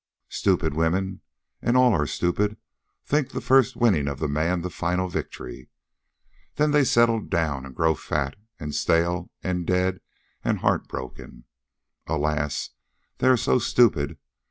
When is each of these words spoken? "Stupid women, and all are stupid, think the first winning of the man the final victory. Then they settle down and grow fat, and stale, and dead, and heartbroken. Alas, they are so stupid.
"Stupid 0.29 0.73
women, 0.73 1.21
and 1.61 1.77
all 1.77 1.93
are 1.93 2.07
stupid, 2.07 2.57
think 3.05 3.29
the 3.29 3.39
first 3.39 3.75
winning 3.75 4.07
of 4.07 4.17
the 4.17 4.27
man 4.27 4.61
the 4.61 4.71
final 4.71 5.07
victory. 5.07 5.69
Then 6.55 6.71
they 6.71 6.83
settle 6.83 7.19
down 7.19 7.67
and 7.67 7.75
grow 7.75 7.93
fat, 7.93 8.35
and 8.59 8.73
stale, 8.73 9.29
and 9.43 9.63
dead, 9.67 10.01
and 10.43 10.57
heartbroken. 10.57 11.43
Alas, 12.07 12.71
they 13.19 13.27
are 13.27 13.37
so 13.37 13.59
stupid. 13.59 14.17